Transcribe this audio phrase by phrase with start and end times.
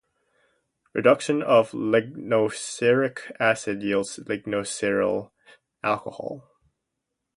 [0.93, 5.29] Reduction of lignoceric acid yields lignoceryl
[5.83, 6.49] alcohol.